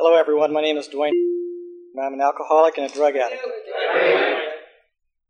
[0.00, 0.52] Hello, everyone.
[0.52, 1.10] My name is Dwayne.
[2.00, 3.42] I'm an alcoholic and a drug addict.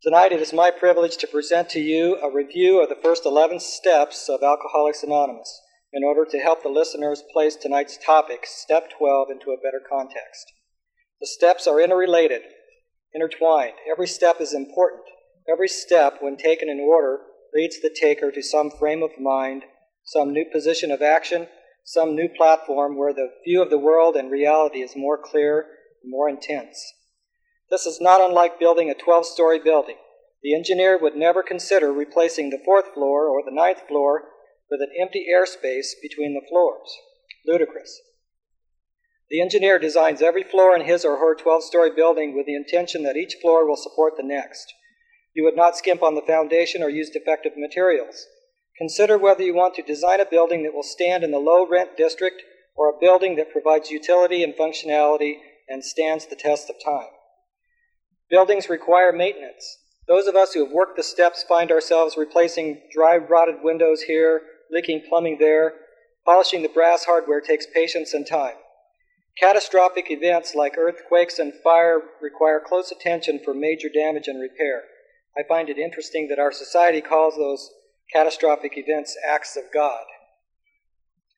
[0.03, 3.61] Tonight, it is my privilege to present to you a review of the first 11
[3.61, 5.59] steps of Alcoholics Anonymous
[5.95, 10.53] in order to help the listeners place tonight's topic, Step 12, into a better context.
[11.19, 12.43] The steps are interrelated,
[13.15, 13.77] intertwined.
[13.91, 15.05] Every step is important.
[15.51, 17.21] Every step, when taken in order,
[17.55, 19.63] leads the taker to some frame of mind,
[20.05, 21.49] some new position of action,
[21.89, 25.65] some new platform where the view of the world and reality is more clear
[26.03, 26.93] and more intense.
[27.71, 29.97] This is not unlike building a 12 story building.
[30.43, 34.25] The engineer would never consider replacing the fourth floor or the ninth floor
[34.71, 36.95] with an empty airspace between the floors.
[37.47, 38.03] Ludicrous.
[39.31, 43.03] The engineer designs every floor in his or her 12 story building with the intention
[43.05, 44.75] that each floor will support the next.
[45.35, 48.27] You would not skimp on the foundation or use defective materials.
[48.79, 51.97] Consider whether you want to design a building that will stand in the low rent
[51.97, 52.43] district
[52.77, 55.39] or a building that provides utility and functionality
[55.69, 57.11] and stands the test of time.
[58.31, 59.79] Buildings require maintenance.
[60.07, 64.43] Those of us who have worked the steps find ourselves replacing dry, rotted windows here,
[64.71, 65.75] leaking plumbing there.
[66.25, 68.55] Polishing the brass hardware takes patience and time.
[69.41, 74.85] Catastrophic events like earthquakes and fire require close attention for major damage and repair.
[75.37, 77.71] I find it interesting that our society calls those
[78.13, 80.05] catastrophic events acts of God.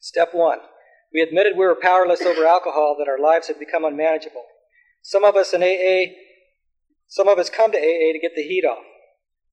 [0.00, 0.60] Step one
[1.12, 4.44] we admitted we were powerless over alcohol, that our lives had become unmanageable.
[5.02, 6.12] Some of us in AA,
[7.08, 8.84] some of us come to AA to get the heat off.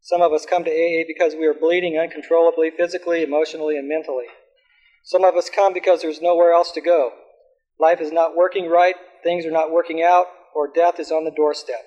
[0.02, 4.26] Some of us come to AA because we are bleeding uncontrollably, physically, emotionally, and mentally.
[5.04, 7.12] Some of us come because there's nowhere else to go.
[7.80, 11.32] Life is not working right, things are not working out, or death is on the
[11.36, 11.86] doorstep.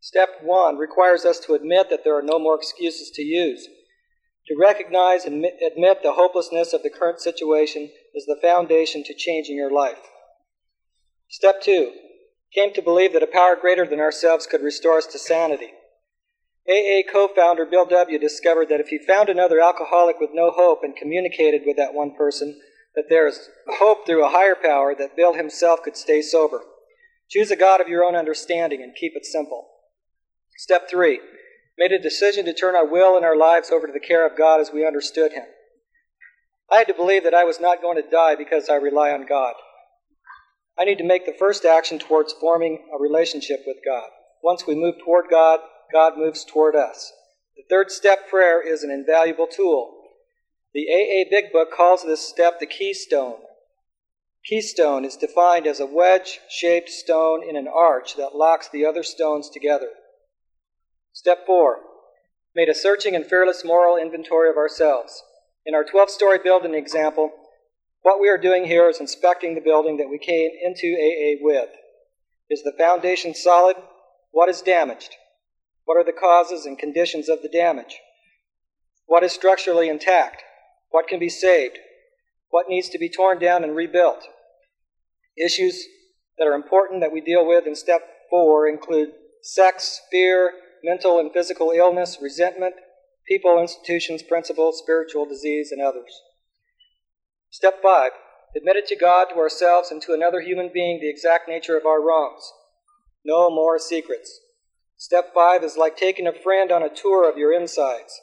[0.00, 3.66] Step one requires us to admit that there are no more excuses to use.
[4.50, 9.54] To recognize and admit the hopelessness of the current situation is the foundation to changing
[9.54, 10.00] your life.
[11.28, 11.92] Step two
[12.52, 15.68] came to believe that a power greater than ourselves could restore us to sanity.
[16.68, 18.18] AA co founder Bill W.
[18.18, 22.16] discovered that if he found another alcoholic with no hope and communicated with that one
[22.16, 22.60] person,
[22.96, 26.62] that there is hope through a higher power that Bill himself could stay sober.
[27.28, 29.68] Choose a God of your own understanding and keep it simple.
[30.56, 31.20] Step three
[31.80, 34.36] made a decision to turn our will and our lives over to the care of
[34.36, 35.46] God as we understood Him.
[36.70, 39.26] I had to believe that I was not going to die because I rely on
[39.26, 39.54] God.
[40.78, 44.10] I need to make the first action towards forming a relationship with God.
[44.42, 45.60] Once we move toward God,
[45.90, 47.10] God moves toward us.
[47.56, 50.02] The third step prayer is an invaluable tool.
[50.74, 53.38] The AA Big Book calls this step the keystone.
[54.44, 59.02] Keystone is defined as a wedge shaped stone in an arch that locks the other
[59.02, 59.88] stones together.
[61.12, 61.80] Step four,
[62.54, 65.22] made a searching and fearless moral inventory of ourselves.
[65.66, 67.30] In our 12 story building example,
[68.02, 71.70] what we are doing here is inspecting the building that we came into AA with.
[72.48, 73.76] Is the foundation solid?
[74.30, 75.16] What is damaged?
[75.84, 77.98] What are the causes and conditions of the damage?
[79.06, 80.42] What is structurally intact?
[80.90, 81.78] What can be saved?
[82.50, 84.24] What needs to be torn down and rebuilt?
[85.36, 85.84] Issues
[86.38, 89.10] that are important that we deal with in step four include
[89.42, 92.74] sex, fear, mental and physical illness, resentment,
[93.26, 96.20] people, institutions, principles, spiritual disease, and others.
[97.50, 98.12] Step five,
[98.56, 101.86] admit it to God, to ourselves, and to another human being the exact nature of
[101.86, 102.52] our wrongs.
[103.24, 104.40] No more secrets.
[104.96, 108.20] Step five is like taking a friend on a tour of your insides.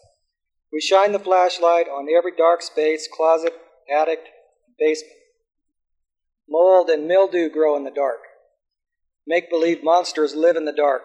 [0.71, 3.53] We shine the flashlight on every dark space, closet,
[3.93, 4.19] attic,
[4.79, 5.13] basement.
[6.49, 8.19] Mold and mildew grow in the dark.
[9.25, 11.03] Make believe monsters live in the dark.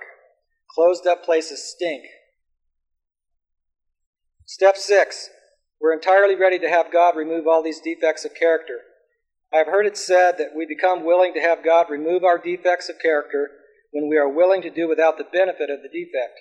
[0.75, 2.05] Closed up places stink.
[4.47, 5.29] Step six,
[5.81, 8.79] we're entirely ready to have God remove all these defects of character.
[9.53, 12.89] I have heard it said that we become willing to have God remove our defects
[12.89, 13.51] of character
[13.91, 16.41] when we are willing to do without the benefit of the defect.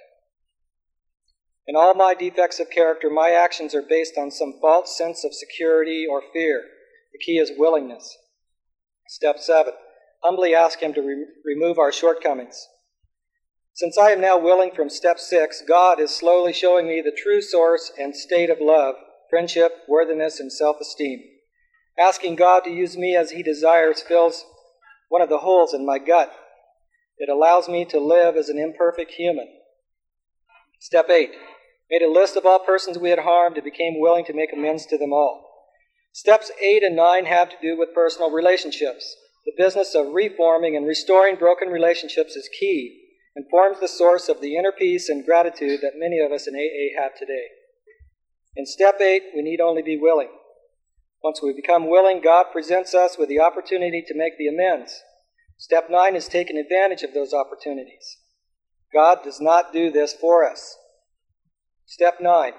[1.68, 5.34] In all my defects of character, my actions are based on some false sense of
[5.34, 6.64] security or fear.
[7.12, 8.18] The key is willingness.
[9.08, 9.74] Step seven,
[10.24, 12.68] humbly ask Him to re- remove our shortcomings.
[13.82, 17.42] Since I am now willing from step six, God is slowly showing me the true
[17.42, 18.94] source and state of love,
[19.28, 21.24] friendship, worthiness, and self esteem.
[21.98, 24.46] Asking God to use me as He desires fills
[25.10, 26.32] one of the holes in my gut.
[27.18, 29.48] It allows me to live as an imperfect human.
[30.80, 31.32] Step eight
[31.90, 34.86] made a list of all persons we had harmed and became willing to make amends
[34.86, 35.44] to them all.
[36.14, 39.16] Steps eight and nine have to do with personal relationships.
[39.44, 43.01] The business of reforming and restoring broken relationships is key
[43.36, 46.56] and forms the source of the inner peace and gratitude that many of us in
[46.56, 47.48] AA have today.
[48.56, 50.30] In step eight, we need only be willing.
[51.24, 55.02] Once we become willing, God presents us with the opportunity to make the amends.
[55.58, 58.18] Step 9 is taking advantage of those opportunities.
[58.92, 60.76] God does not do this for us.
[61.86, 62.54] Step 9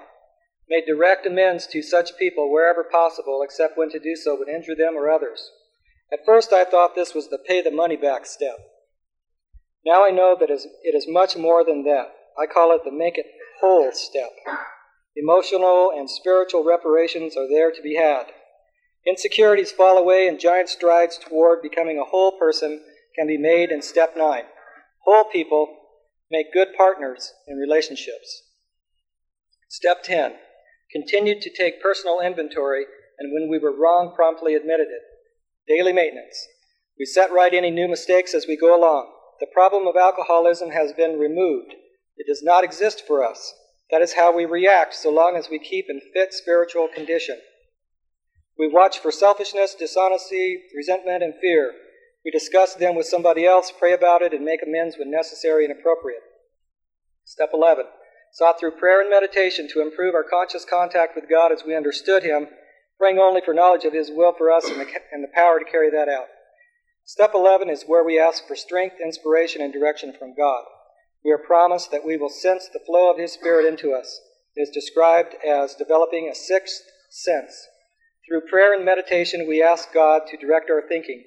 [0.69, 4.75] Made direct amends to such people wherever possible, except when to do so would injure
[4.75, 5.51] them or others.
[6.11, 8.57] At first, I thought this was the pay the money back step.
[9.85, 12.13] Now I know that it is much more than that.
[12.39, 13.25] I call it the make it
[13.59, 14.31] whole step.
[15.15, 18.25] Emotional and spiritual reparations are there to be had.
[19.05, 22.81] Insecurities fall away, and giant strides toward becoming a whole person
[23.15, 24.43] can be made in step nine.
[25.03, 25.67] Whole people
[26.31, 28.43] make good partners in relationships.
[29.69, 30.33] Step 10
[30.91, 32.85] continued to take personal inventory,
[33.17, 35.01] and when we were wrong, promptly admitted it.
[35.67, 36.47] Daily maintenance.
[36.97, 39.11] We set right any new mistakes as we go along.
[39.39, 41.73] The problem of alcoholism has been removed.
[42.17, 43.53] It does not exist for us.
[43.91, 47.39] That is how we react so long as we keep in fit spiritual condition.
[48.57, 51.73] We watch for selfishness, dishonesty, resentment, and fear.
[52.23, 55.77] We discuss them with somebody else, pray about it, and make amends when necessary and
[55.77, 56.21] appropriate.
[57.25, 57.85] Step 11
[58.33, 62.23] sought through prayer and meditation to improve our conscious contact with God as we understood
[62.23, 62.47] Him,
[62.97, 65.65] praying only for knowledge of His will for us and the, and the power to
[65.65, 66.25] carry that out.
[67.05, 70.63] Step 11 is where we ask for strength, inspiration, and direction from God.
[71.23, 74.21] We are promised that we will sense the flow of His Spirit into us.
[74.55, 77.67] It is described as developing a sixth sense.
[78.25, 81.25] Through prayer and meditation, we ask God to direct our thinking,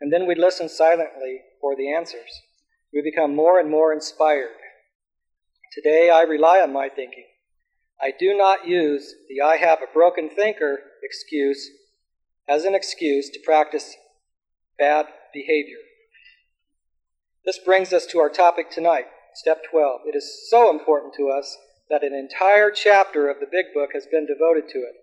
[0.00, 2.42] and then we listen silently for the answers.
[2.92, 4.54] We become more and more inspired.
[5.72, 7.26] Today I rely on my thinking.
[8.00, 11.68] I do not use the I have a broken thinker excuse
[12.48, 13.96] as an excuse to practice
[14.78, 15.78] bad behavior.
[17.44, 20.00] This brings us to our topic tonight, step 12.
[20.06, 21.56] It is so important to us
[21.88, 24.94] that an entire chapter of the big book has been devoted to it.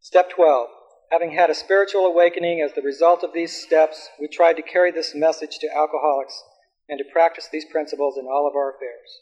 [0.00, 0.68] Step 12.
[1.12, 4.90] Having had a spiritual awakening as the result of these steps, we tried to carry
[4.90, 6.42] this message to alcoholics
[6.88, 9.20] and to practice these principles in all of our affairs.